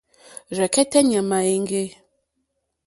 [0.55, 1.83] Rzɛ̀kɛ́tɛ́ ɲàmà èŋɡê.